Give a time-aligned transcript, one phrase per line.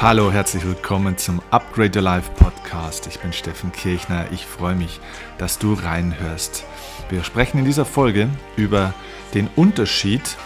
[0.00, 3.08] Hallo, herzlich willkommen zum Upgrade Your Life Podcast.
[3.08, 4.26] Ich bin Steffen Kirchner.
[4.30, 5.00] Ich freue mich,
[5.38, 6.62] dass du reinhörst.
[7.10, 8.94] Wir sprechen in dieser Folge über
[9.34, 10.36] den Unterschied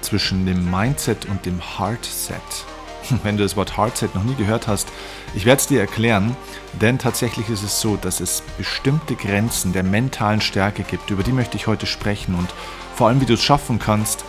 [0.00, 2.40] zwischen dem Mindset und dem Heartset.
[3.22, 4.88] Wenn du das Wort Heartset noch nie gehört hast,
[5.34, 6.34] ich werde es dir erklären,
[6.80, 11.10] denn tatsächlich ist es so, dass es bestimmte Grenzen der mentalen Stärke gibt.
[11.10, 12.48] Über die möchte ich heute sprechen und
[12.94, 14.24] vor allem, wie du es schaffen kannst,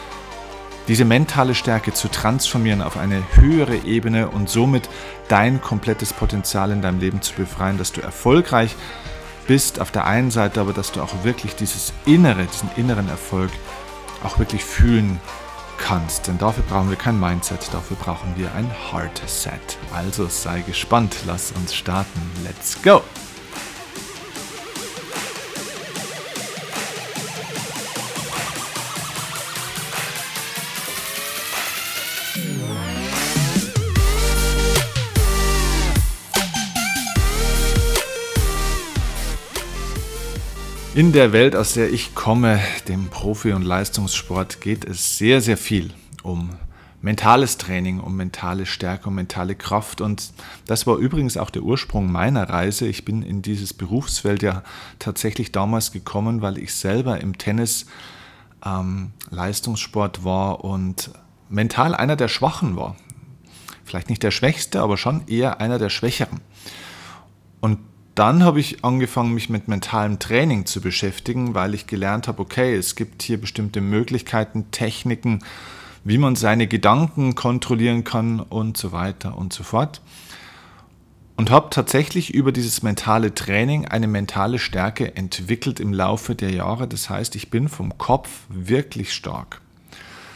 [0.88, 4.90] diese mentale Stärke zu transformieren auf eine höhere Ebene und somit
[5.28, 8.76] dein komplettes Potenzial in deinem Leben zu befreien, dass du erfolgreich
[9.48, 13.52] bist auf der einen Seite, aber dass du auch wirklich dieses Innere, diesen inneren Erfolg
[14.24, 15.20] auch wirklich fühlen
[15.78, 16.28] kannst.
[16.28, 19.78] Denn dafür brauchen wir kein Mindset, dafür brauchen wir ein Heartset.
[19.94, 22.22] Also sei gespannt, lass uns starten.
[22.44, 23.02] Let's go!
[40.96, 42.58] In der Welt, aus der ich komme,
[42.88, 45.94] dem Profi- und Leistungssport, geht es sehr, sehr viel
[46.24, 46.52] um
[47.02, 50.00] mentales Training, um mentale Stärke, um mentale Kraft.
[50.00, 50.32] Und
[50.68, 52.88] das war übrigens auch der Ursprung meiner Reise.
[52.88, 54.64] Ich bin in dieses Berufsfeld ja
[54.98, 57.88] tatsächlich damals gekommen, weil ich selber im Tennis
[58.66, 61.12] ähm, Leistungssport war und
[61.50, 62.96] mental einer der Schwachen war.
[63.84, 66.40] Vielleicht nicht der Schwächste, aber schon eher einer der Schwächeren.
[67.60, 67.80] Und
[68.16, 72.74] dann habe ich angefangen, mich mit mentalem Training zu beschäftigen, weil ich gelernt habe, okay,
[72.74, 75.44] es gibt hier bestimmte Möglichkeiten, Techniken,
[76.06, 80.02] wie man seine Gedanken kontrollieren kann und so weiter und so fort.
[81.36, 86.88] Und habe tatsächlich über dieses mentale Training eine mentale Stärke entwickelt im Laufe der Jahre.
[86.88, 89.60] Das heißt, ich bin vom Kopf wirklich stark.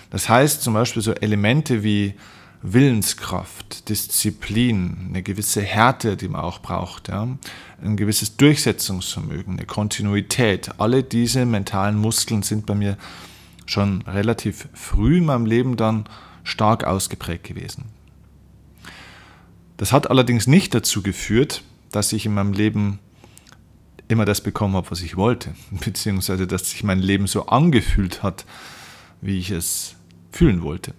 [0.09, 2.15] Das heißt zum Beispiel so Elemente wie
[2.61, 7.27] Willenskraft, Disziplin, eine gewisse Härte, die man auch braucht, ja,
[7.81, 10.71] ein gewisses Durchsetzungsvermögen, eine Kontinuität.
[10.77, 12.97] Alle diese mentalen Muskeln sind bei mir
[13.65, 16.05] schon relativ früh in meinem Leben dann
[16.43, 17.85] stark ausgeprägt gewesen.
[19.77, 22.99] Das hat allerdings nicht dazu geführt, dass ich in meinem Leben
[24.09, 25.53] immer das bekommen habe, was ich wollte,
[25.85, 28.45] beziehungsweise dass sich mein Leben so angefühlt hat,
[29.21, 29.95] wie ich es
[30.31, 30.93] fühlen wollte.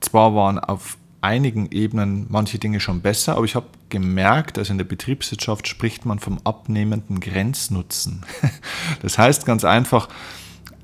[0.00, 4.78] Zwar waren auf einigen Ebenen manche Dinge schon besser, aber ich habe gemerkt, also in
[4.78, 8.24] der Betriebswirtschaft spricht man vom abnehmenden Grenznutzen.
[9.02, 10.08] Das heißt ganz einfach,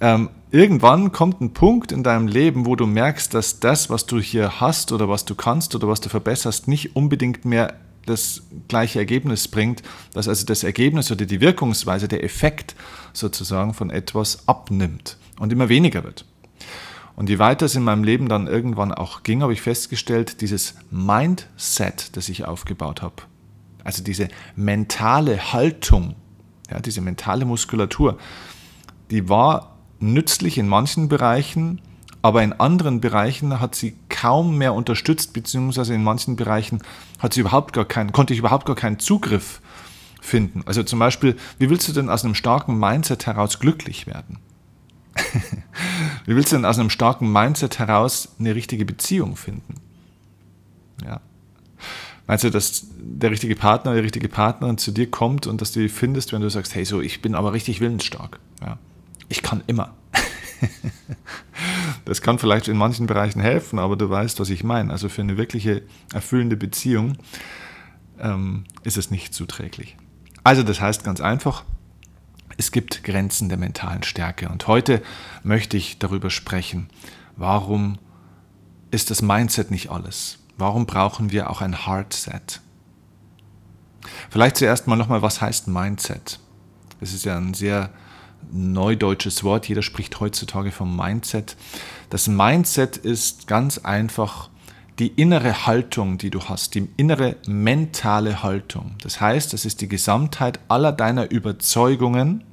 [0.01, 4.21] ähm, irgendwann kommt ein Punkt in deinem Leben, wo du merkst, dass das, was du
[4.21, 7.75] hier hast oder was du kannst oder was du verbesserst, nicht unbedingt mehr
[8.07, 12.75] das gleiche Ergebnis bringt, dass also das Ergebnis oder die Wirkungsweise, der Effekt
[13.13, 16.25] sozusagen von etwas abnimmt und immer weniger wird.
[17.17, 20.75] Und je weiter es in meinem Leben dann irgendwann auch ging, habe ich festgestellt, dieses
[20.91, 23.17] Mindset, das ich aufgebaut habe,
[23.85, 26.15] also diese mentale Haltung,
[26.71, 28.19] ja, diese mentale Muskulatur,
[29.11, 31.81] die war nützlich in manchen Bereichen,
[32.23, 36.81] aber in anderen Bereichen hat sie kaum mehr unterstützt, beziehungsweise in manchen Bereichen
[37.19, 39.61] hat sie überhaupt gar keinen, konnte ich überhaupt gar keinen Zugriff
[40.21, 40.63] finden.
[40.67, 44.39] Also zum Beispiel, wie willst du denn aus einem starken Mindset heraus glücklich werden?
[46.27, 49.75] Wie willst du denn aus einem starken Mindset heraus eine richtige Beziehung finden?
[51.05, 51.21] Ja.
[52.27, 55.81] Meinst du, dass der richtige Partner, die richtige Partnerin zu dir kommt und dass du
[55.81, 58.39] die findest, wenn du sagst, hey, so, ich bin aber richtig willensstark.
[58.61, 58.79] Ja.
[59.29, 59.95] Ich kann immer.
[62.05, 64.93] das kann vielleicht in manchen Bereichen helfen, aber du weißt, was ich meine.
[64.93, 67.17] Also für eine wirkliche erfüllende Beziehung
[68.21, 69.97] ähm, ist es nicht zuträglich.
[70.45, 71.65] Also das heißt ganz einfach,
[72.57, 74.49] es gibt Grenzen der mentalen Stärke.
[74.49, 75.03] Und heute
[75.43, 76.89] möchte ich darüber sprechen,
[77.37, 77.99] warum
[78.91, 80.39] ist das Mindset nicht alles?
[80.59, 82.61] Warum brauchen wir auch ein Heartset?
[84.31, 86.39] Vielleicht zuerst mal nochmal, was heißt Mindset?
[87.01, 87.91] Das ist ja ein sehr
[88.51, 89.69] neudeutsches Wort.
[89.69, 91.57] Jeder spricht heutzutage vom Mindset.
[92.11, 94.51] Das Mindset ist ganz einfach
[94.99, 98.97] die innere Haltung, die du hast, die innere mentale Haltung.
[99.03, 102.45] Das heißt, das ist die Gesamtheit aller deiner Überzeugungen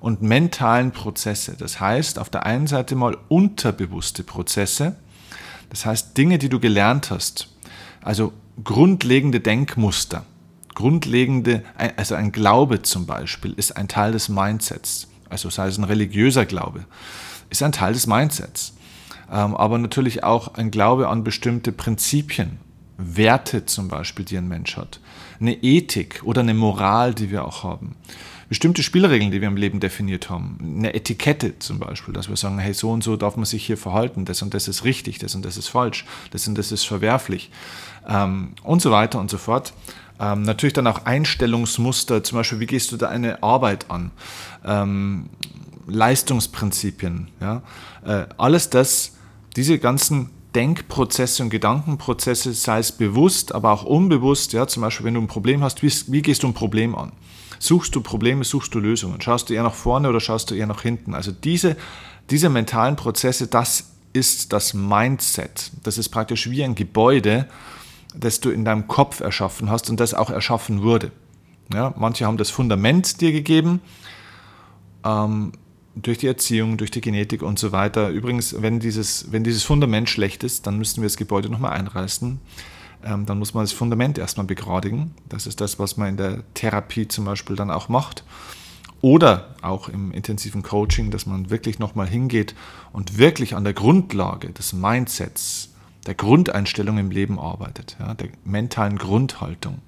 [0.00, 1.56] und mentalen Prozesse.
[1.58, 4.96] Das heißt, auf der einen Seite mal unterbewusste Prozesse,
[5.70, 7.48] das heißt Dinge, die du gelernt hast,
[8.02, 8.32] also
[8.62, 10.24] grundlegende Denkmuster,
[10.74, 11.62] grundlegende,
[11.96, 16.46] also ein Glaube zum Beispiel ist ein Teil des Mindsets, also sei es ein religiöser
[16.46, 16.84] Glaube,
[17.50, 18.74] ist ein Teil des Mindsets.
[19.32, 22.58] Ähm, aber natürlich auch ein Glaube an bestimmte Prinzipien,
[22.98, 25.00] Werte zum Beispiel, die ein Mensch hat,
[25.40, 27.96] eine Ethik oder eine Moral, die wir auch haben.
[28.48, 30.58] bestimmte Spielregeln, die wir im Leben definiert haben.
[30.60, 33.78] Eine Etikette zum Beispiel, dass wir sagen, hey, so und so darf man sich hier
[33.78, 36.84] verhalten, das und das ist richtig, das und das ist falsch, das und das ist
[36.84, 37.50] verwerflich
[38.06, 39.72] ähm, und so weiter und so fort.
[40.20, 44.10] Ähm, natürlich dann auch Einstellungsmuster, zum Beispiel, wie gehst du deine Arbeit an?
[44.66, 45.30] Ähm,
[45.86, 47.62] Leistungsprinzipien, ja?
[48.04, 49.12] Äh, alles das,
[49.56, 55.14] diese ganzen Denkprozesse und Gedankenprozesse, sei es bewusst, aber auch unbewusst, ja, zum Beispiel, wenn
[55.14, 57.12] du ein Problem hast, wie, wie gehst du ein Problem an?
[57.58, 59.20] Suchst du Probleme, suchst du Lösungen?
[59.20, 61.14] Schaust du eher nach vorne oder schaust du eher nach hinten?
[61.14, 61.76] Also diese,
[62.28, 65.70] diese mentalen Prozesse, das ist das Mindset.
[65.82, 67.48] Das ist praktisch wie ein Gebäude,
[68.14, 71.12] das du in deinem Kopf erschaffen hast und das auch erschaffen wurde.
[71.72, 73.80] Ja, manche haben das Fundament dir gegeben,
[75.04, 75.52] ähm,
[75.94, 78.08] durch die Erziehung, durch die Genetik und so weiter.
[78.08, 82.40] Übrigens, wenn dieses, wenn dieses Fundament schlecht ist, dann müssten wir das Gebäude nochmal einreißen
[83.04, 85.12] ähm, dann muss man das Fundament erstmal begradigen.
[85.28, 88.24] Das ist das, was man in der Therapie zum Beispiel dann auch macht.
[89.00, 92.54] Oder auch im intensiven Coaching, dass man wirklich nochmal hingeht
[92.92, 95.70] und wirklich an der Grundlage des Mindsets,
[96.06, 99.80] der Grundeinstellung im Leben arbeitet, ja, der mentalen Grundhaltung.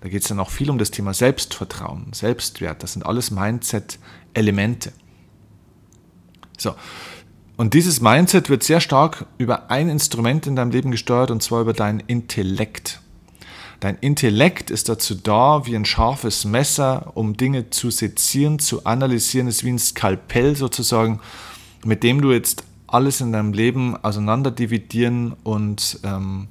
[0.00, 2.82] Da geht es dann auch viel um das Thema Selbstvertrauen, Selbstwert.
[2.82, 4.92] Das sind alles Mindset-Elemente.
[6.56, 6.74] So,
[7.56, 11.62] und dieses Mindset wird sehr stark über ein Instrument in deinem Leben gesteuert, und zwar
[11.62, 13.00] über deinen Intellekt.
[13.80, 19.48] Dein Intellekt ist dazu da, wie ein scharfes Messer, um Dinge zu sezieren, zu analysieren,
[19.48, 21.20] ist wie ein Skalpell sozusagen,
[21.84, 26.48] mit dem du jetzt alles in deinem Leben auseinander dividieren und ähm,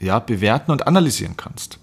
[0.00, 1.78] ja, bewerten und analysieren kannst.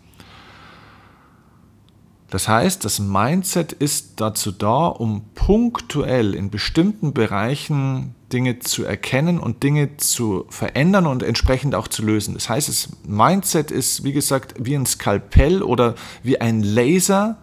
[2.32, 9.38] Das heißt, das Mindset ist dazu da, um punktuell in bestimmten Bereichen Dinge zu erkennen
[9.38, 12.34] und Dinge zu verändern und entsprechend auch zu lösen.
[12.34, 17.38] Das heißt, das Mindset ist, wie gesagt, wie ein Skalpell oder wie ein Laser,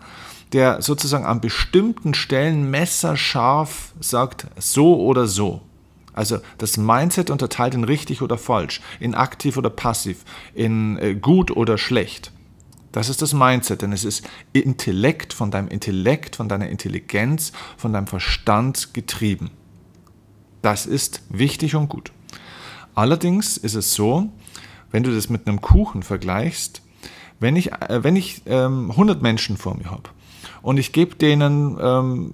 [0.55, 5.61] der sozusagen an bestimmten Stellen messerscharf sagt, so oder so.
[6.15, 10.25] Also das Mindset unterteilt in richtig oder falsch, in aktiv oder passiv,
[10.55, 12.33] in äh, gut oder schlecht.
[12.93, 17.93] Das ist das Mindset, denn es ist Intellekt, von deinem Intellekt, von deiner Intelligenz, von
[17.93, 19.51] deinem Verstand getrieben.
[20.63, 22.13] Das ist wichtig und gut.
[22.95, 24.31] Allerdings ist es so,
[24.91, 26.83] wenn du das mit einem Kuchen vergleichst,
[27.41, 30.11] wenn ich, äh, wenn ich ähm, 100 Menschen vor mir habe
[30.63, 32.33] und ich gebe denen, ähm,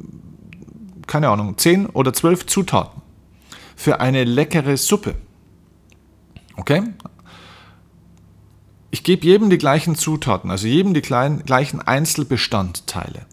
[1.07, 3.03] keine Ahnung, 10 oder 12 Zutaten
[3.77, 5.17] für eine leckere Suppe,
[6.57, 6.83] okay,
[8.95, 13.27] ich gebe jedem die gleichen Zutaten, also jedem die kleinen, gleichen Einzelbestandteile.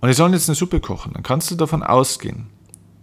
[0.00, 1.12] Und die sollen jetzt eine Suppe kochen.
[1.12, 2.46] Dann kannst du davon ausgehen,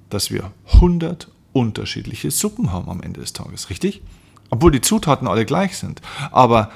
[0.09, 4.01] dass wir 100 unterschiedliche Suppen haben am Ende des Tages, richtig?
[4.49, 6.01] Obwohl die Zutaten alle gleich sind.
[6.31, 6.71] Aber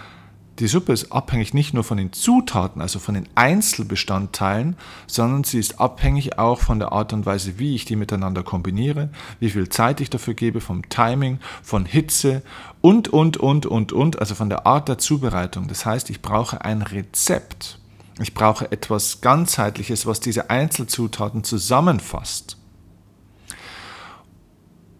[0.59, 4.75] die Suppe ist abhängig nicht nur von den Zutaten, also von den Einzelbestandteilen,
[5.07, 9.09] sondern sie ist abhängig auch von der Art und Weise, wie ich die miteinander kombiniere,
[9.39, 12.43] wie viel Zeit ich dafür gebe, vom Timing, von Hitze
[12.81, 15.67] und, und, und, und, und, also von der Art der Zubereitung.
[15.67, 17.79] Das heißt, ich brauche ein Rezept.
[18.21, 22.57] Ich brauche etwas ganzheitliches, was diese Einzelzutaten zusammenfasst.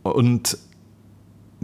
[0.02, 0.58] Und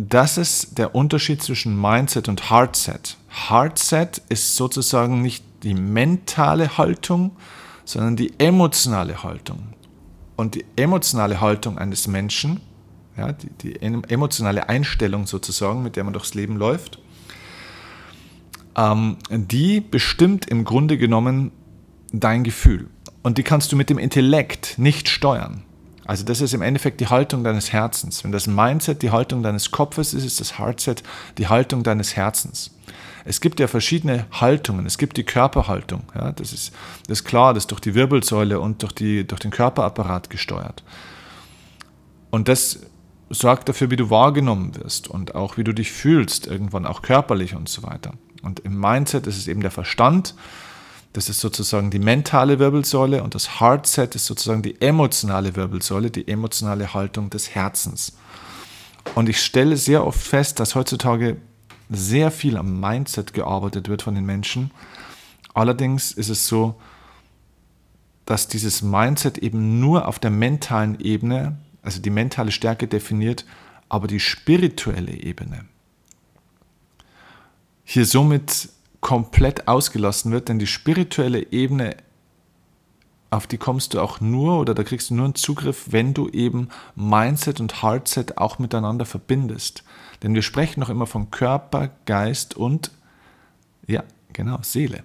[0.08, 3.18] das ist der Unterschied zwischen Mindset und Heartset.
[3.50, 7.32] Heartset ist sozusagen nicht die mentale Haltung,
[7.84, 9.74] sondern die emotionale Haltung.
[10.38, 12.62] Und die emotionale Haltung eines Menschen,
[13.18, 17.00] ja, die, die emotionale Einstellung sozusagen, mit der man durchs Leben läuft,
[18.78, 21.52] ähm, die bestimmt im Grunde genommen
[22.14, 22.88] dein Gefühl.
[23.22, 25.64] Und die kannst du mit dem Intellekt nicht steuern.
[26.10, 28.24] Also das ist im Endeffekt die Haltung deines Herzens.
[28.24, 31.04] Wenn das Mindset die Haltung deines Kopfes ist, ist das Heartset
[31.38, 32.72] die Haltung deines Herzens.
[33.26, 34.88] Es gibt ja verschiedene Haltungen.
[34.88, 36.02] Es gibt die Körperhaltung.
[36.16, 36.74] Ja, das, ist,
[37.06, 40.84] das ist klar, das ist durch die Wirbelsäule und durch, die, durch den Körperapparat gesteuert.
[42.32, 42.80] Und das
[43.30, 47.54] sorgt dafür, wie du wahrgenommen wirst und auch wie du dich fühlst, irgendwann auch körperlich
[47.54, 48.14] und so weiter.
[48.42, 50.34] Und im Mindset ist es eben der Verstand,
[51.14, 56.28] das ist sozusagen die mentale Wirbelsäule und das Heartset ist sozusagen die emotionale Wirbelsäule, die
[56.28, 58.18] emotionale Haltung des Herzens.
[59.16, 61.38] Und ich stelle sehr oft fest, dass heutzutage
[61.90, 64.72] sehr viel am Mindset gearbeitet wird von den Menschen.
[65.56, 66.76] Allerdings ist es so,
[68.26, 73.46] dass dieses Mindset eben nur auf der mentalen Ebene, also die mentale Stärke definiert,
[73.90, 75.66] aber die spirituelle Ebene
[77.90, 78.70] hier somit
[79.02, 81.96] komplett ausgelassen wird, denn die spirituelle Ebene,
[83.32, 86.30] auf die kommst du auch nur oder da kriegst du nur einen Zugriff, wenn du
[86.30, 89.84] eben Mindset und Heartset auch miteinander verbindest.
[90.24, 92.92] Denn wir sprechen noch immer von Körper, Geist und,
[93.88, 94.04] ja,
[94.34, 95.04] genau, Seele.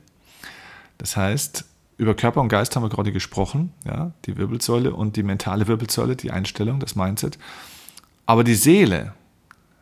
[0.98, 1.64] Das heißt,
[1.96, 6.16] über Körper und Geist haben wir gerade gesprochen, ja, die Wirbelsäule und die mentale Wirbelsäule,
[6.16, 7.38] die Einstellung, das Mindset.
[8.26, 9.12] Aber die Seele,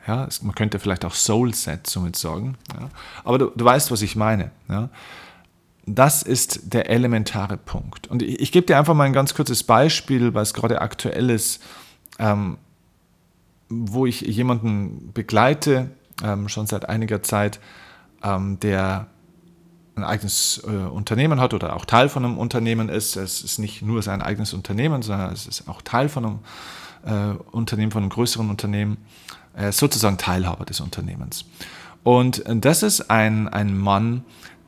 [0.07, 2.89] ja, man könnte vielleicht auch Soul Set somit sagen, ja,
[3.25, 4.51] aber du, du weißt, was ich meine.
[4.69, 4.89] Ja.
[5.87, 8.09] Das ist der elementare Punkt.
[8.09, 11.31] Und ich, ich gebe dir einfach mal ein ganz kurzes Beispiel, weil es gerade aktuell
[11.31, 11.63] ist,
[12.19, 12.59] ähm,
[13.69, 15.91] wo ich jemanden begleite,
[16.23, 17.61] ähm, schon seit einiger Zeit,
[18.23, 19.07] ähm, der
[19.95, 23.17] ein eigenes äh, Unternehmen hat oder auch Teil von einem Unternehmen ist.
[23.17, 26.39] Es ist nicht nur sein eigenes Unternehmen, sondern es ist auch Teil von einem
[27.05, 31.45] äh, Unternehmen, von einem größeren Unternehmen, er sozusagen Teilhaber des Unternehmens.
[32.03, 34.25] Und das ist ein, ein Mann,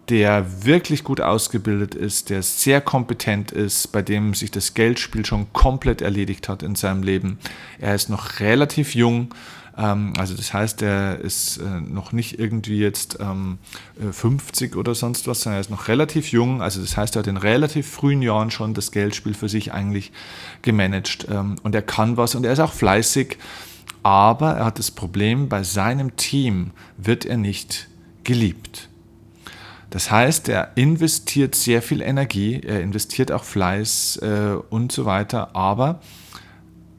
[0.08, 5.52] der wirklich gut ausgebildet ist, der sehr kompetent ist, bei dem sich das Geldspiel schon
[5.52, 7.38] komplett erledigt hat in seinem Leben.
[7.80, 9.34] Er ist noch relativ jung,
[9.76, 14.94] ähm, also das heißt, er ist äh, noch nicht irgendwie jetzt 50 ähm, äh, oder
[14.94, 16.62] sonst was, sondern er ist noch relativ jung.
[16.62, 20.12] Also das heißt, er hat in relativ frühen Jahren schon das Geldspiel für sich eigentlich
[20.62, 23.38] gemanagt ähm, und er kann was und er ist auch fleißig.
[24.04, 27.88] Aber er hat das Problem, bei seinem Team wird er nicht
[28.22, 28.88] geliebt.
[29.88, 35.56] Das heißt, er investiert sehr viel Energie, er investiert auch Fleiß äh, und so weiter,
[35.56, 36.00] aber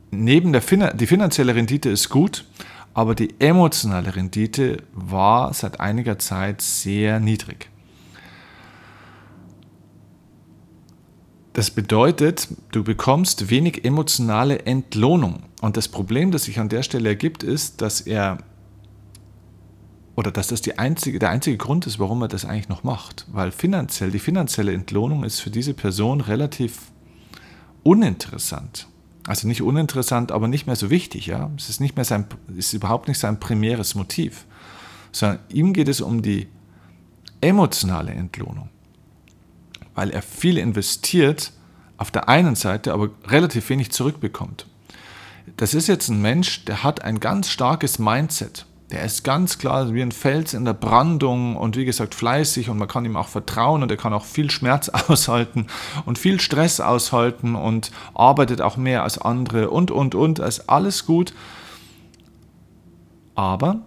[0.09, 2.45] neben der fin die finanzielle Rendite ist gut,
[2.93, 7.69] aber die emotionale Rendite war seit einiger Zeit sehr niedrig.
[11.55, 15.43] Das bedeutet, du bekommst wenig emotionale Entlohnung.
[15.61, 18.39] Und das Problem, das sich an der Stelle ergibt, ist, dass er
[20.17, 23.25] oder dass das einzige, der einzige Grund ist, warum er das eigentlich noch macht.
[23.31, 26.91] Weil finanziell, die finanzielle Entlohnung ist für diese Person relativ
[27.83, 28.89] uninteressant.
[29.25, 31.27] Also nicht uninteressant, aber nicht mehr so wichtig.
[31.27, 31.51] Ja?
[31.57, 32.25] Es ist, nicht mehr sein,
[32.57, 34.45] ist überhaupt nicht sein primäres Motiv,
[35.13, 36.49] sondern ihm geht es um die
[37.39, 38.69] emotionale Entlohnung.
[39.95, 41.51] Weil er viel investiert
[41.97, 44.67] auf der einen Seite, aber relativ wenig zurückbekommt.
[45.57, 49.93] Das ist jetzt ein Mensch, der hat ein ganz starkes Mindset der ist ganz klar
[49.93, 53.27] wie ein Fels in der Brandung und wie gesagt fleißig und man kann ihm auch
[53.27, 55.67] vertrauen und er kann auch viel Schmerz aushalten
[56.05, 61.05] und viel Stress aushalten und arbeitet auch mehr als andere und, und, und, ist alles
[61.05, 61.33] gut.
[63.33, 63.81] Aber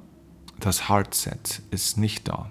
[0.59, 2.51] das Heartset ist nicht da.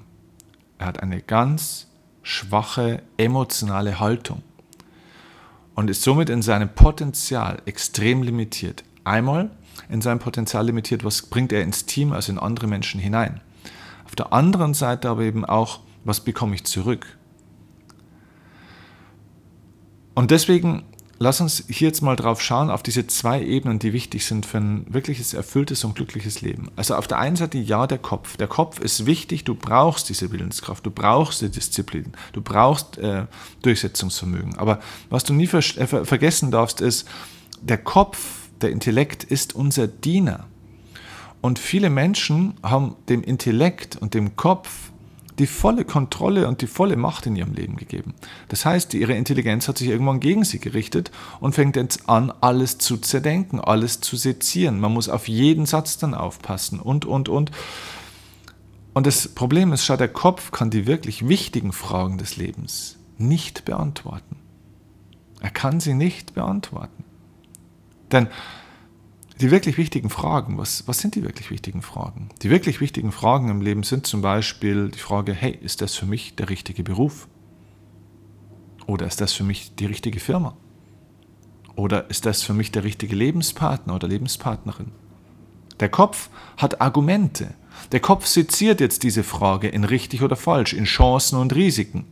[0.78, 1.88] Er hat eine ganz
[2.28, 4.44] schwache emotionale Haltung
[5.76, 8.84] und ist somit in seinem Potenzial extrem limitiert.
[9.06, 9.50] Einmal,
[9.88, 13.40] in seinem Potenzial limitiert, was bringt er ins Team, also in andere Menschen hinein.
[14.04, 17.18] Auf der anderen Seite aber eben auch, was bekomme ich zurück.
[20.14, 20.84] Und deswegen
[21.20, 24.58] lass uns hier jetzt mal drauf schauen, auf diese zwei Ebenen, die wichtig sind für
[24.58, 26.70] ein wirkliches, erfülltes und glückliches Leben.
[26.76, 28.38] Also auf der einen Seite ja, der Kopf.
[28.38, 33.26] Der Kopf ist wichtig, du brauchst diese Willenskraft, du brauchst die Disziplin, du brauchst äh,
[33.62, 34.58] Durchsetzungsvermögen.
[34.58, 37.08] Aber was du nie ver äh, vergessen darfst, ist,
[37.62, 40.46] der Kopf der Intellekt ist unser Diener.
[41.42, 44.92] Und viele Menschen haben dem Intellekt und dem Kopf
[45.40, 48.16] die volle Kontrolle und die volle Macht in ihrem Leben gegeben.
[48.48, 52.78] Das heißt, ihre Intelligenz hat sich irgendwann gegen sie gerichtet und fängt jetzt an, alles
[52.78, 54.80] zu zerdenken, alles zu sezieren.
[54.80, 57.52] Man muss auf jeden Satz dann aufpassen und, und, und.
[58.94, 63.66] Und das Problem ist, schau, der Kopf kann die wirklich wichtigen Fragen des Lebens nicht
[63.66, 64.38] beantworten.
[65.40, 67.04] Er kann sie nicht beantworten.
[68.12, 68.28] Denn
[69.40, 72.30] die wirklich wichtigen Fragen, was, was sind die wirklich wichtigen Fragen?
[72.42, 76.06] Die wirklich wichtigen Fragen im Leben sind zum Beispiel die Frage, hey, ist das für
[76.06, 77.28] mich der richtige Beruf?
[78.88, 80.56] Oder ist das für mich die richtige Firma?
[81.76, 84.92] Oder ist das für mich der richtige Lebenspartner oder Lebenspartnerin?
[85.80, 87.54] Der Kopf hat Argumente.
[87.92, 92.06] Der Kopf seziert jetzt diese Frage in richtig oder falsch, in Chancen und Risiken.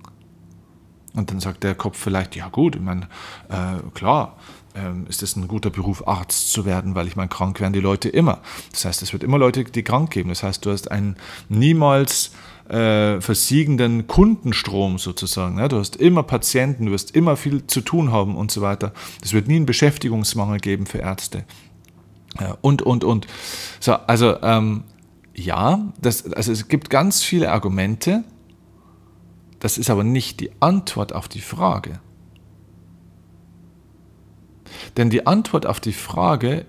[1.16, 3.08] Und dann sagt der Kopf vielleicht, ja gut, ich meine,
[3.50, 4.38] äh, klar,
[4.76, 7.80] ähm, ist es ein guter Beruf, Arzt zu werden, weil ich meine, krank werden die
[7.80, 8.42] Leute immer.
[8.72, 10.30] Das heißt, es wird immer Leute, die krank geben.
[10.30, 11.16] Das heißt, du hast einen
[11.50, 12.32] niemals
[12.70, 15.56] äh, versiegenden Kundenstrom sozusagen.
[15.56, 15.68] Ne?
[15.68, 18.94] Du hast immer Patienten, du wirst immer viel zu tun haben und so weiter.
[19.24, 21.46] Es wird nie einen Beschäftigungsmangel geben für Ärzte.
[22.40, 23.28] Ja, und, und, und.
[23.80, 24.84] So, also, ähm,
[25.36, 28.24] ja, das, also es gibt ganz viele Argumente.
[29.60, 32.00] Das ist aber nicht die Antwort auf die Frage.
[34.98, 36.66] Denn die Antwort auf die Frage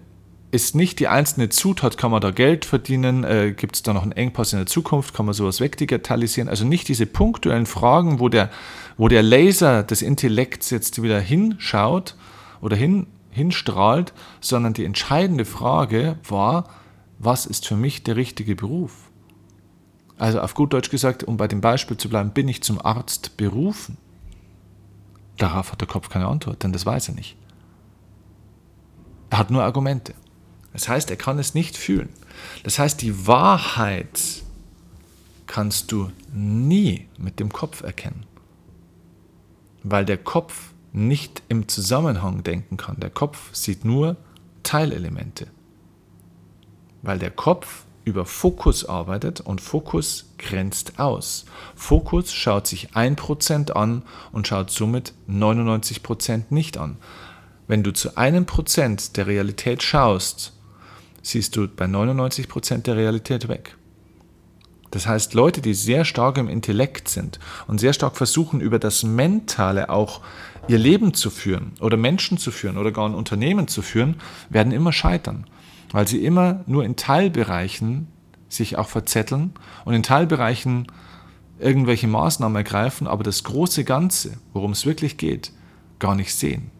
[0.51, 4.03] ist nicht die einzelne Zutat, kann man da Geld verdienen, äh, gibt es da noch
[4.03, 6.49] einen Engpass in der Zukunft, kann man sowas wegdigitalisieren.
[6.49, 8.51] Also nicht diese punktuellen Fragen, wo der,
[8.97, 12.17] wo der Laser des Intellekts jetzt wieder hinschaut
[12.61, 16.71] oder hin, hinstrahlt, sondern die entscheidende Frage war,
[17.19, 19.11] was ist für mich der richtige Beruf?
[20.19, 23.37] Also auf gut Deutsch gesagt, um bei dem Beispiel zu bleiben, bin ich zum Arzt
[23.37, 23.99] berufen?
[25.37, 27.37] Darauf hat der Kopf keine Antwort, denn das weiß er nicht.
[29.37, 30.15] Er hat nur Argumente.
[30.73, 32.09] Das heißt, er kann es nicht fühlen.
[32.63, 34.19] Das heißt, die Wahrheit
[35.47, 38.25] kannst du nie mit dem Kopf erkennen,
[39.83, 42.99] weil der Kopf nicht im Zusammenhang denken kann.
[42.99, 44.17] Der Kopf sieht nur
[44.63, 45.49] Teilelemente,
[47.03, 51.45] weil der Kopf über Fokus arbeitet und Fokus grenzt aus.
[51.75, 54.03] Fokus schaut sich 1% an
[54.33, 56.97] und schaut somit 99% nicht an.
[57.69, 60.53] Wenn du zu einem Prozent der Realität schaust,
[61.23, 63.77] siehst du bei 99% der Realität weg.
[64.93, 69.03] Das heißt, Leute, die sehr stark im Intellekt sind und sehr stark versuchen, über das
[69.03, 70.21] Mentale auch
[70.69, 74.17] ihr Leben zu führen oder Menschen zu führen oder gar ein Unternehmen zu führen,
[74.49, 75.47] werden immer scheitern,
[75.91, 78.07] weil sie immer nur in Teilbereichen
[78.49, 79.53] sich auch verzetteln
[79.85, 80.87] und in Teilbereichen
[81.59, 85.53] irgendwelche Maßnahmen ergreifen, aber das große Ganze, worum es wirklich geht,
[85.99, 86.71] gar nicht sehen.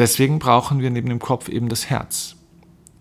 [0.00, 2.34] Deswegen brauchen wir neben dem Kopf eben das Herz.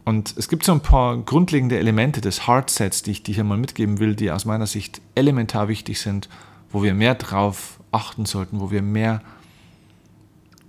[0.04, 3.58] Und es gibt so ein paar grundlegende Elemente des Heartsets, die ich dir hier mal
[3.58, 6.28] mitgeben will, die aus meiner Sicht elementar wichtig sind,
[6.70, 9.22] wo wir mehr drauf achten sollten, wo wir mehr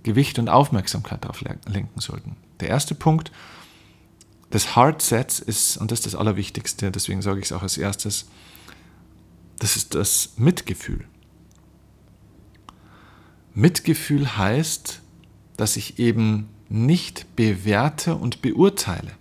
[0.03, 2.37] Gewicht und Aufmerksamkeit darauf lenken sollten.
[2.61, 3.33] Der erste Punkt
[4.53, 8.29] des Heartsets ist, und das ist das Allerwichtigste, deswegen sage ich es auch als erstes,
[9.59, 11.03] das ist das Mitgefühl.
[13.53, 15.00] Mitgefühl heißt,
[15.61, 19.11] dass ich eben nicht bewerte und beurteile,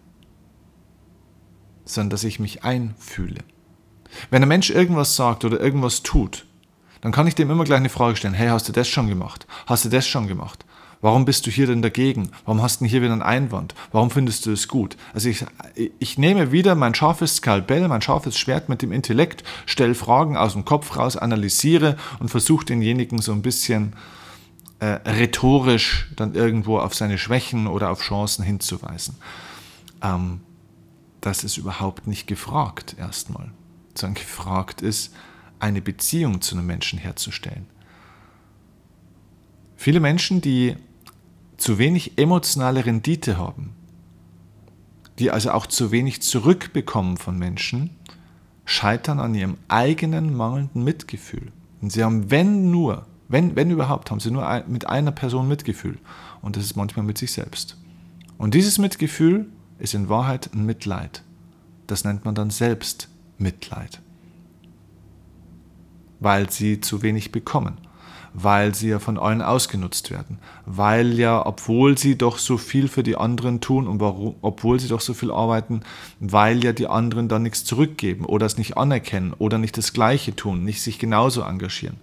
[1.85, 3.41] sondern dass ich mich einfühle.
[4.31, 6.47] Wenn ein Mensch irgendwas sagt oder irgendwas tut,
[7.03, 9.47] dann kann ich dem immer gleich eine Frage stellen, hey, hast du das schon gemacht?
[9.67, 10.65] Hast du das schon gemacht?
[11.03, 12.31] Warum bist du hier denn dagegen?
[12.47, 13.75] Warum hast du hier wieder einen Einwand?
[13.93, 14.97] Warum findest du es gut?
[15.13, 15.45] Also ich,
[15.99, 20.55] ich nehme wieder mein scharfes Skalpell, mein scharfes Schwert mit dem Intellekt, stelle Fragen aus
[20.55, 24.20] dem Kopf raus, analysiere und versuche denjenigen so ein bisschen äh,
[24.87, 29.17] rhetorisch dann irgendwo auf seine Schwächen oder auf Chancen hinzuweisen.
[30.03, 30.41] Ähm,
[31.21, 33.51] das ist überhaupt nicht gefragt erstmal,
[33.95, 35.15] sondern gefragt ist,
[35.59, 37.67] eine Beziehung zu einem Menschen herzustellen.
[39.77, 40.77] Viele Menschen, die
[41.59, 43.75] zu wenig emotionale Rendite haben,
[45.19, 47.91] die also auch zu wenig zurückbekommen von Menschen,
[48.65, 51.53] scheitern an ihrem eigenen mangelnden Mitgefühl.
[51.83, 55.47] Und sie haben, wenn nur, wenn, wenn überhaupt, haben sie nur ein, mit einer Person
[55.47, 55.99] Mitgefühl.
[56.43, 57.77] Und das ist manchmal mit sich selbst.
[58.39, 59.47] Und dieses Mitgefühl
[59.79, 61.23] ist in Wahrheit ein Mitleid.
[61.87, 64.01] Das nennt man dann Selbstmitleid.
[66.19, 67.79] Weil sie zu wenig bekommen.
[68.35, 70.39] Weil sie ja von allen ausgenutzt werden.
[70.67, 74.89] Weil ja, obwohl sie doch so viel für die anderen tun und warum, obwohl sie
[74.89, 75.83] doch so viel arbeiten,
[76.19, 80.35] weil ja die anderen dann nichts zurückgeben oder es nicht anerkennen oder nicht das Gleiche
[80.35, 81.97] tun, nicht sich genauso engagieren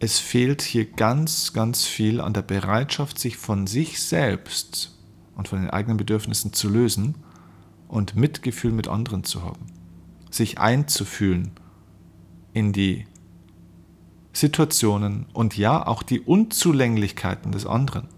[0.00, 4.98] es fehlt hier ganz, ganz viel an der Bereitschaft, sich von sich selbst
[5.36, 7.14] und von den eigenen Bedürfnissen zu lösen
[7.88, 9.66] und Mitgefühl mit anderen zu haben.
[10.30, 11.52] Sich einzufühlen
[12.52, 13.06] in die
[14.32, 18.08] Situationen und ja auch die Unzulänglichkeiten des anderen.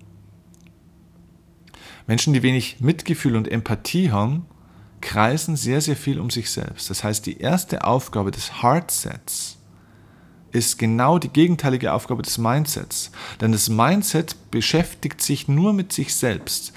[2.06, 4.46] Menschen, die wenig Mitgefühl und Empathie haben,
[5.00, 6.88] kreisen sehr, sehr viel um sich selbst.
[6.88, 9.55] Das heißt, die erste Aufgabe des Heartsets
[10.52, 13.10] ist genau die gegenteilige Aufgabe des Mindsets.
[13.40, 16.72] Denn das Mindset beschäftigt sich nur mit sich selbst.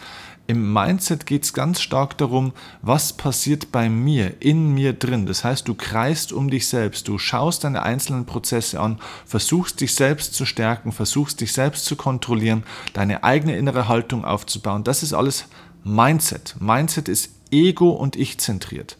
[0.49, 5.27] Im Mindset geht es ganz stark darum, was passiert bei mir, in mir drin.
[5.27, 9.93] Das heißt, du kreist um dich selbst, du schaust deine einzelnen Prozesse an, versuchst dich
[9.93, 14.83] selbst zu stärken, versuchst dich selbst zu kontrollieren, deine eigene innere Haltung aufzubauen.
[14.83, 15.45] Das ist alles
[15.83, 16.55] Mindset.
[16.59, 18.97] Mindset ist ego- und ich-zentriert.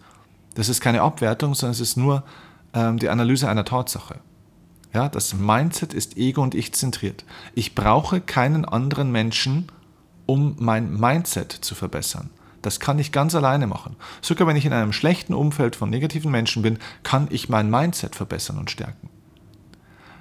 [0.53, 2.21] Das ist keine Abwertung, sondern es ist nur
[2.75, 4.19] ähm, die Analyse einer Tatsache.
[4.93, 7.23] Ja, das Mindset ist ego- und ich-zentriert.
[7.54, 9.71] Ich brauche keinen anderen Menschen,
[10.25, 12.32] um mein Mindset zu verbessern.
[12.62, 13.95] Das kann ich ganz alleine machen.
[14.21, 18.15] Sogar wenn ich in einem schlechten Umfeld von negativen Menschen bin, kann ich mein Mindset
[18.15, 19.10] verbessern und stärken.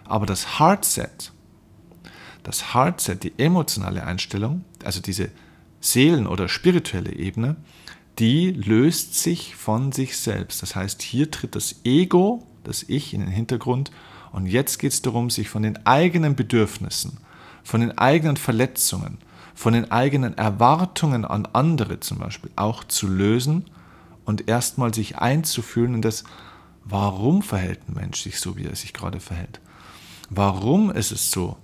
[0.04, 1.33] Aber das Heartset,
[2.42, 5.31] das Heartset, die emotionale Einstellung, also diese
[5.81, 7.57] Seelen- oder spirituelle Ebene,
[8.18, 10.62] die löst sich von sich selbst.
[10.62, 13.90] Das heißt, hier tritt das Ego, das Ich in den Hintergrund
[14.38, 17.18] und jetzt geht es darum, sich von den eigenen Bedürfnissen,
[17.64, 19.18] von den eigenen Verletzungen,
[19.53, 23.64] von den eigenen Erwartungen an andere zum Beispiel auch zu lösen
[24.24, 26.22] und erstmal sich einzufühlen in das,
[26.85, 29.61] warum verhält ein Mensch sich so, wie er sich gerade verhält.
[30.31, 31.57] Warum ist es so,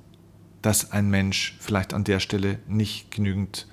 [0.60, 3.68] dass ein Mensch vielleicht an der Stelle nicht genügend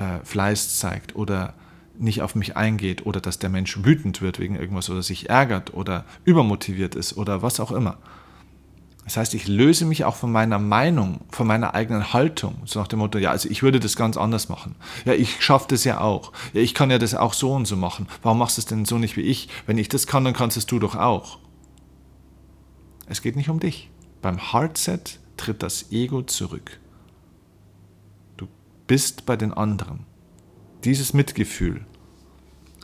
[0.00, 1.54] äh, Fleiß zeigt oder
[1.96, 5.74] nicht auf mich eingeht oder dass der Mensch wütend wird wegen irgendwas oder sich ärgert
[5.74, 7.98] oder übermotiviert ist oder was auch immer.
[9.04, 12.62] Das heißt, ich löse mich auch von meiner Meinung, von meiner eigenen Haltung.
[12.66, 14.76] So nach dem Motto, ja, also ich würde das ganz anders machen.
[15.04, 16.32] Ja, ich schaffe das ja auch.
[16.52, 18.06] Ja, ich kann ja das auch so und so machen.
[18.22, 19.48] Warum machst du es denn so nicht wie ich?
[19.66, 21.38] Wenn ich das kann, dann kannst es du doch auch.
[23.06, 23.90] Es geht nicht um dich.
[24.22, 26.78] Beim Hardset tritt das Ego zurück.
[28.36, 28.46] Du
[28.86, 30.06] bist bei den anderen.
[30.84, 31.84] Dieses Mitgefühl,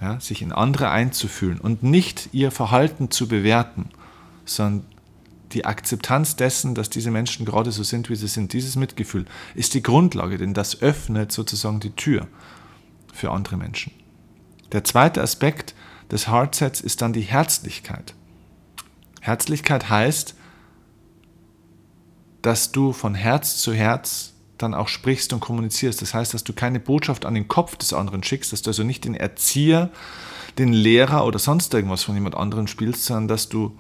[0.01, 3.91] ja, sich in andere einzufühlen und nicht ihr Verhalten zu bewerten,
[4.45, 4.87] sondern
[5.53, 9.75] die Akzeptanz dessen, dass diese Menschen gerade so sind, wie sie sind, dieses Mitgefühl ist
[9.75, 12.29] die Grundlage, denn das öffnet sozusagen die Tür
[13.13, 13.93] für andere Menschen.
[14.73, 15.75] Der zweite Aspekt
[16.11, 18.15] des Heartsets ist dann die Herzlichkeit.
[19.21, 20.35] Herzlichkeit heißt,
[22.43, 26.03] dass du von Herz zu Herz dann auch sprichst und kommunizierst.
[26.03, 28.83] Das heißt, dass du keine Botschaft an den Kopf des anderen schickst, dass du also
[28.83, 29.91] nicht den Erzieher,
[30.59, 33.79] den Lehrer oder sonst irgendwas von jemand anderem spielst, sondern dass du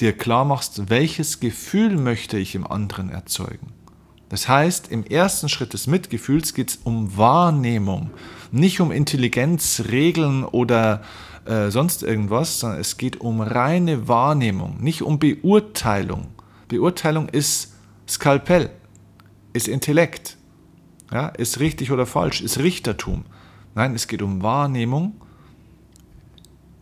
[0.00, 3.72] dir klar machst, welches Gefühl möchte ich im anderen erzeugen.
[4.28, 8.10] Das heißt, im ersten Schritt des Mitgefühls geht es um Wahrnehmung,
[8.50, 11.02] nicht um Intelligenz, Regeln oder
[11.44, 16.28] äh, sonst irgendwas, sondern es geht um reine Wahrnehmung, nicht um Beurteilung.
[16.68, 17.74] Beurteilung ist
[18.08, 18.70] Skalpell,
[19.52, 20.38] ist Intellekt,
[21.12, 23.24] ja, ist richtig oder falsch, ist Richtertum.
[23.74, 25.21] Nein, es geht um Wahrnehmung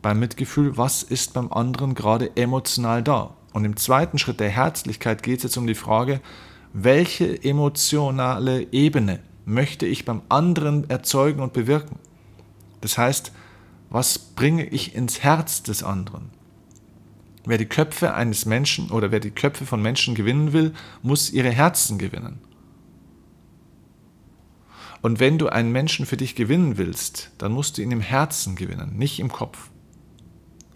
[0.03, 3.35] beim Mitgefühl, was ist beim anderen gerade emotional da.
[3.53, 6.21] Und im zweiten Schritt der Herzlichkeit geht es jetzt um die Frage,
[6.73, 11.99] welche emotionale Ebene möchte ich beim anderen erzeugen und bewirken.
[12.81, 13.33] Das heißt,
[13.91, 16.31] was bringe ich ins Herz des anderen?
[17.45, 21.51] Wer die Köpfe eines Menschen oder wer die Köpfe von Menschen gewinnen will, muss ihre
[21.51, 22.39] Herzen gewinnen.
[25.03, 28.55] Und wenn du einen Menschen für dich gewinnen willst, dann musst du ihn im Herzen
[28.55, 29.70] gewinnen, nicht im Kopf.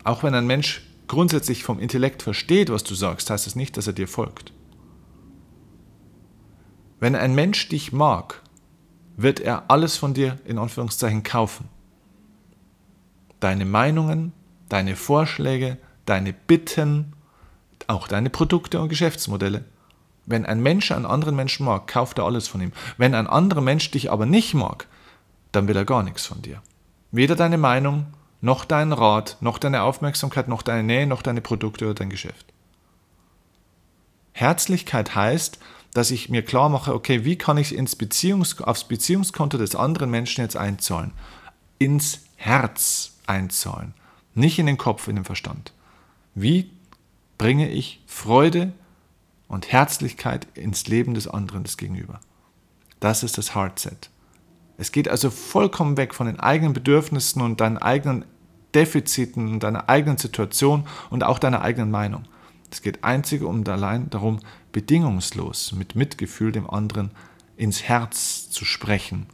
[0.05, 3.87] Auch wenn ein Mensch grundsätzlich vom Intellekt versteht, was du sagst, heißt das nicht, dass
[3.87, 4.53] er dir folgt.
[7.01, 8.43] Wenn ein Mensch dich mag,
[9.17, 11.69] wird er alles von dir in Anführungszeichen kaufen.
[13.41, 14.33] Deine Meinungen,
[14.69, 17.13] deine Vorschläge, deine Bitten,
[17.87, 19.65] auch deine Produkte und Geschäftsmodelle.
[20.27, 22.73] Wenn ein Mensch einen anderen Menschen mag, kauft er alles von ihm.
[22.97, 24.87] Wenn ein anderer Mensch dich aber nicht mag,
[25.53, 26.63] dann will er gar nichts von dir.
[27.11, 28.07] Weder deine Meinung,
[28.45, 32.45] noch deinen Rat, noch deine Aufmerksamkeit, noch deine Nähe, noch deine Produkte oder dein Geschäft.
[34.33, 35.59] Herzlichkeit heißt,
[35.95, 40.11] dass ich mir klar mache, okay, wie kann ich ins Beziehungs aufs Beziehungskonto des anderen
[40.11, 41.13] Menschen jetzt einzahlen?
[41.79, 43.95] Ins Herz einzahlen,
[44.35, 45.73] nicht in den Kopf, in den Verstand.
[46.35, 46.71] Wie
[47.39, 48.75] bringe ich Freude
[49.49, 52.21] und Herzlichkeit ins Leben des anderen, des Gegenüber?
[53.01, 54.11] Das ist das Heartset.
[54.77, 58.27] Es geht also vollkommen weg von den eigenen Bedürfnissen und deinen eigenen
[58.75, 62.25] Defiziten, deiner eigenen Situation und auch deiner eigenen Meinung.
[62.71, 64.41] Es geht einzig und allein darum,
[64.73, 67.11] bedingungslos mit Mitgefühl dem anderen
[67.57, 69.27] ins Herz zu sprechen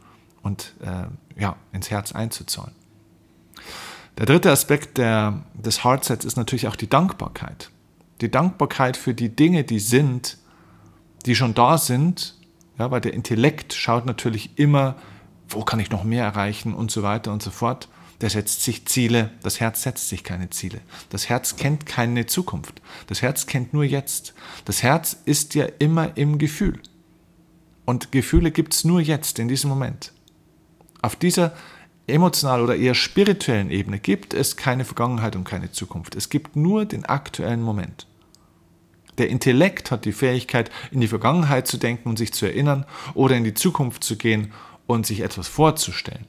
[0.43, 2.75] und äh, ja, ins Herz einzuzahlen.
[4.17, 7.71] Der dritte Aspekt der, des Heartsets ist natürlich auch die Dankbarkeit.
[8.21, 10.37] Die Dankbarkeit für die Dinge, die sind,
[11.25, 12.35] die schon da sind,
[12.77, 14.95] ja, weil der Intellekt schaut natürlich immer,
[15.49, 17.87] wo kann ich noch mehr erreichen und so weiter und so fort
[18.21, 20.81] der setzt sich Ziele, das Herz setzt sich keine Ziele.
[21.09, 22.81] Das Herz kennt keine Zukunft.
[23.07, 24.33] Das Herz kennt nur jetzt.
[24.65, 26.79] Das Herz ist ja immer im Gefühl.
[27.85, 30.13] Und Gefühle gibt es nur jetzt, in diesem Moment.
[31.01, 31.53] Auf dieser
[32.05, 36.15] emotional oder eher spirituellen Ebene gibt es keine Vergangenheit und keine Zukunft.
[36.15, 38.05] Es gibt nur den aktuellen Moment.
[39.17, 43.35] Der Intellekt hat die Fähigkeit, in die Vergangenheit zu denken und sich zu erinnern oder
[43.35, 44.53] in die Zukunft zu gehen
[44.85, 46.25] und sich etwas vorzustellen.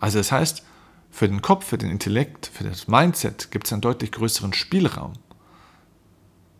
[0.00, 0.64] Also das heißt,
[1.10, 5.14] für den Kopf, für den Intellekt, für das Mindset gibt es einen deutlich größeren Spielraum.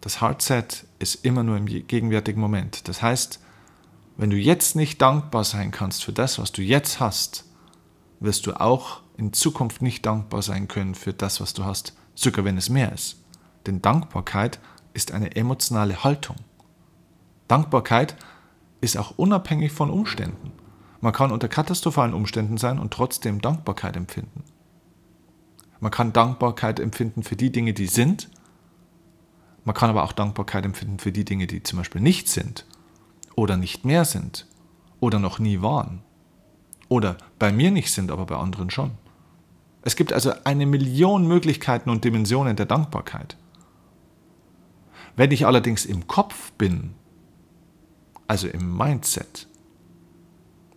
[0.01, 2.89] Das Heartset ist immer nur im gegenwärtigen Moment.
[2.89, 3.41] Das heißt,
[4.17, 7.45] wenn du jetzt nicht dankbar sein kannst für das, was du jetzt hast,
[8.21, 12.45] wirst du auch in Zukunft nicht dankbar sein können für das, was du hast, sogar
[12.45, 13.23] wenn es mehr ist.
[13.67, 14.59] Denn Dankbarkeit
[14.95, 16.37] ist eine emotionale Haltung.
[17.49, 18.17] Dankbarkeit
[18.81, 20.53] ist auch unabhängig von Umständen.
[21.01, 24.45] Man kann unter katastrophalen Umständen sein und trotzdem Dankbarkeit empfinden.
[25.81, 28.31] Man kann Dankbarkeit empfinden für die Dinge, die sind.
[29.65, 32.65] Man kann aber auch Dankbarkeit empfinden für die Dinge, die zum Beispiel nicht sind
[33.35, 34.47] oder nicht mehr sind
[35.01, 36.03] oder noch nie waren
[36.89, 38.93] oder bei mir nicht sind, aber bei anderen schon.
[39.83, 43.37] Es gibt also eine Million Möglichkeiten und Dimensionen der Dankbarkeit.
[45.15, 46.95] Wenn ich allerdings im Kopf bin,
[48.27, 49.49] also im Mindset,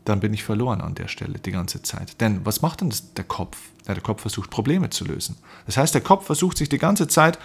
[0.10, 2.20] dann bin ich verloren an der Stelle die ganze Zeit.
[2.20, 3.58] Denn was macht denn das, der Kopf?
[3.88, 5.38] Ja, der Kopf versucht Probleme zu lösen.
[5.66, 7.40] Das heißt, der Kopf versucht sich die ganze Zeit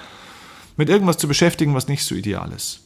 [0.76, 2.80] mit irgendwas zu beschäftigen, was nicht so ideal ist.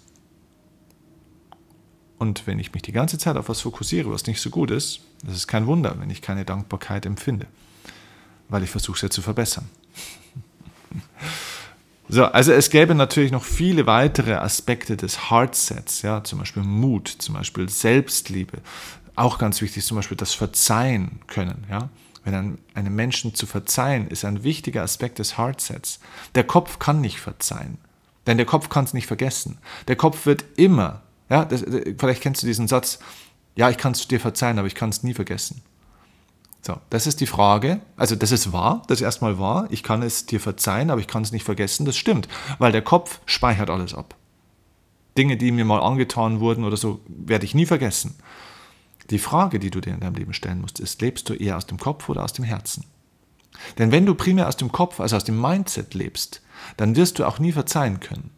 [2.19, 5.01] Und wenn ich mich die ganze Zeit auf was fokussiere, was nicht so gut ist,
[5.25, 7.47] das ist kein Wunder, wenn ich keine Dankbarkeit empfinde,
[8.49, 9.69] weil ich versuche es ja zu verbessern.
[12.11, 17.07] So, also es gäbe natürlich noch viele weitere Aspekte des Heartsets, ja, zum Beispiel Mut,
[17.07, 18.63] zum Beispiel Selbstliebe.
[19.19, 21.89] Auch ganz wichtig, zum Beispiel das Verzeihen können, ja.
[22.23, 25.99] Wenn einem, einem Menschen zu verzeihen, ist ein wichtiger Aspekt des Heartsets.
[26.37, 27.79] Der Kopf kann nicht verzeihen,
[28.29, 29.59] denn der Kopf kann es nicht vergessen.
[29.89, 31.65] Der Kopf wird immer, ja, das,
[31.99, 33.01] vielleicht kennst du diesen Satz,
[33.57, 35.63] ja, ich kann es dir verzeihen, aber ich kann es nie vergessen.
[36.63, 37.81] So, das ist die Frage.
[37.97, 39.67] Also, das ist wahr, das ist erstmal wahr.
[39.71, 41.87] Ich kann es dir verzeihen, aber ich kann es nicht vergessen.
[41.87, 42.29] Das stimmt,
[42.61, 44.15] weil der Kopf speichert alles ab.
[45.17, 48.15] Dinge, die mir mal angetan wurden oder so, werde ich nie vergessen.
[49.11, 51.67] Die Frage, die du dir in deinem Leben stellen musst, ist, lebst du eher aus
[51.67, 52.85] dem Kopf oder aus dem Herzen?
[53.79, 56.43] Denn wenn du primär aus dem Kopf, also aus dem Mindset lebst,
[56.77, 58.31] dann wirst du auch nie verzeihen können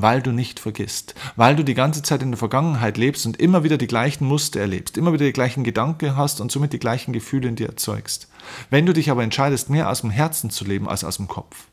[0.00, 3.64] weil du nicht vergisst, weil du die ganze Zeit in der Vergangenheit lebst und immer
[3.64, 7.12] wieder die gleichen Muster erlebst, immer wieder die gleichen Gedanken hast und somit die gleichen
[7.12, 8.28] Gefühle in dir erzeugst.
[8.70, 11.66] Wenn du dich aber entscheidest, mehr aus dem Herzen zu leben als aus dem Kopf,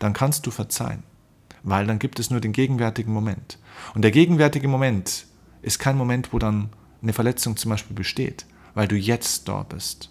[0.00, 1.04] dann kannst du verzeihen,
[1.62, 3.60] weil dann gibt es nur den gegenwärtigen Moment.
[3.94, 5.26] Und der gegenwärtige Moment
[5.62, 6.70] ist kein Moment, wo dann
[7.06, 10.10] eine Verletzung zum Beispiel besteht, weil du jetzt da bist.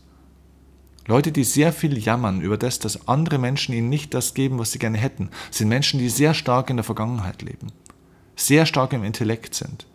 [1.08, 4.72] Leute, die sehr viel jammern über das, dass andere Menschen ihnen nicht das geben, was
[4.72, 7.68] sie gerne hätten, sind Menschen, die sehr stark in der Vergangenheit leben,
[8.36, 9.86] sehr stark im Intellekt sind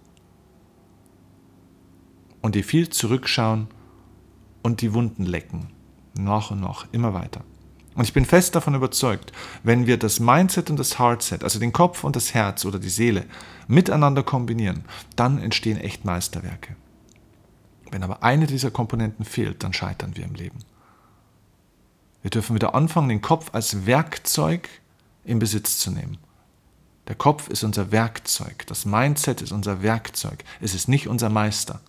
[2.43, 3.69] und die viel zurückschauen
[4.63, 5.69] und die Wunden lecken,
[6.15, 7.45] nach und nach, immer weiter.
[7.95, 9.33] Und ich bin fest davon überzeugt,
[9.65, 12.89] wenn wir das Mindset und das Heartset, also den Kopf und das Herz oder die
[12.89, 13.25] Seele,
[13.67, 14.85] miteinander kombinieren,
[15.17, 16.77] dann entstehen echt Meisterwerke.
[17.91, 20.59] Wenn aber eine dieser Komponenten fehlt, dann scheitern wir im Leben.
[22.23, 24.69] Wir dürfen wieder anfangen, den Kopf als Werkzeug
[25.25, 26.19] in Besitz zu nehmen.
[27.09, 31.81] Der Kopf ist unser Werkzeug, das Mindset ist unser Werkzeug, es ist nicht unser Meister.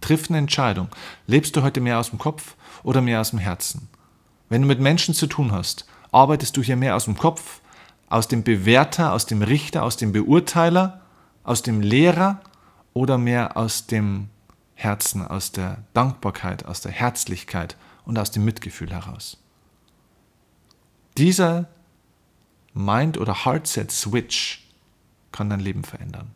[0.00, 0.88] Triff eine Entscheidung.
[1.26, 3.88] Lebst du heute mehr aus dem Kopf oder mehr aus dem Herzen?
[4.48, 7.60] Wenn du mit Menschen zu tun hast, arbeitest du hier mehr aus dem Kopf,
[8.08, 11.00] aus dem Bewerter, aus dem Richter, aus dem Beurteiler,
[11.42, 12.40] aus dem Lehrer
[12.94, 14.28] oder mehr aus dem
[14.76, 19.38] Herzen, aus der Dankbarkeit, aus der Herzlichkeit und aus dem Mitgefühl heraus?
[21.16, 21.66] Dieser
[22.74, 24.68] Mind- oder Heartset-Switch
[25.32, 26.30] kann dein Leben verändern.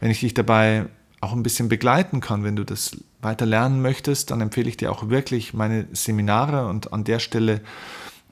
[0.00, 0.86] Wenn ich dich dabei
[1.20, 4.92] auch ein bisschen begleiten kann, wenn du das weiter lernen möchtest, dann empfehle ich dir
[4.92, 7.60] auch wirklich meine Seminare und an der Stelle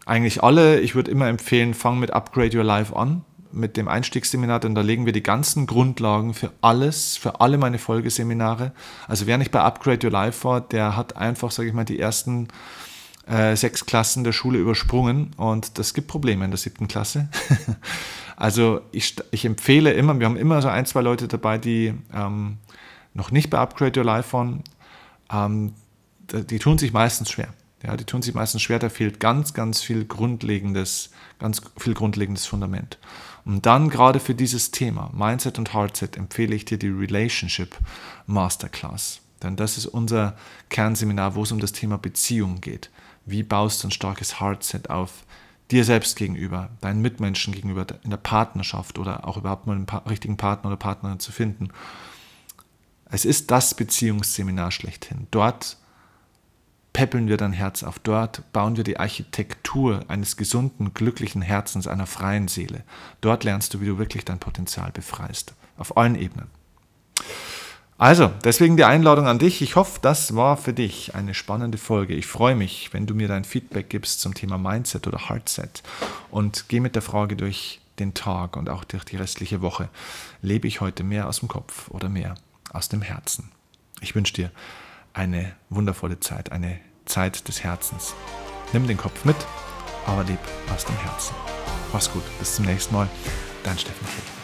[0.04, 0.80] eigentlich alle.
[0.80, 4.80] Ich würde immer empfehlen, fang mit Upgrade Your Life an, mit dem Einstiegsseminar, denn da
[4.80, 8.72] legen wir die ganzen Grundlagen für alles, für alle meine Folgeseminare.
[9.08, 11.98] Also wer nicht bei Upgrade Your Life war, der hat einfach, sage ich mal, die
[11.98, 12.48] ersten
[13.26, 17.28] äh, sechs Klassen der Schule übersprungen und das gibt Probleme in der siebten Klasse.
[18.36, 22.58] also ich, ich empfehle immer, wir haben immer so ein, zwei Leute dabei, die ähm,
[23.14, 24.64] noch nicht bei Upgrade Your Life waren.
[25.32, 25.74] Ähm,
[26.32, 27.48] die tun sich meistens schwer.
[27.82, 32.46] Ja, die tun sich meistens schwer, da fehlt ganz, ganz viel grundlegendes, ganz viel grundlegendes
[32.46, 32.98] Fundament.
[33.44, 37.76] Und dann gerade für dieses Thema, Mindset und Heartset, empfehle ich dir die Relationship
[38.26, 39.20] Masterclass.
[39.42, 40.36] Denn das ist unser
[40.68, 42.90] Kernseminar, wo es um das Thema Beziehung geht.
[43.26, 45.24] Wie baust du ein starkes Heartset auf?
[45.72, 50.36] Dir selbst gegenüber, deinen Mitmenschen gegenüber, in der Partnerschaft oder auch überhaupt mal einen richtigen
[50.36, 51.70] Partner oder Partnerin zu finden.
[53.06, 55.26] Es ist das Beziehungsseminar schlechthin.
[55.30, 55.78] Dort
[56.92, 57.98] peppeln wir dein Herz auf.
[57.98, 62.84] Dort bauen wir die Architektur eines gesunden, glücklichen Herzens, einer freien Seele.
[63.20, 65.54] Dort lernst du, wie du wirklich dein Potenzial befreist.
[65.78, 66.48] Auf allen Ebenen.
[67.98, 69.62] Also, deswegen die Einladung an dich.
[69.62, 72.14] Ich hoffe, das war für dich eine spannende Folge.
[72.14, 75.82] Ich freue mich, wenn du mir dein Feedback gibst zum Thema Mindset oder Heartset
[76.30, 79.88] und geh mit der Frage durch den Tag und auch durch die restliche Woche.
[80.40, 82.34] Lebe ich heute mehr aus dem Kopf oder mehr
[82.72, 83.50] aus dem Herzen?
[84.00, 84.50] Ich wünsche dir
[85.14, 88.14] eine wundervolle Zeit, eine Zeit des Herzens.
[88.72, 89.36] Nimm den Kopf mit,
[90.06, 90.38] aber leb
[90.74, 91.34] aus dem Herzen.
[91.92, 93.08] Mach's gut, bis zum nächsten Mal.
[93.64, 94.41] Dein Steffen Vogel.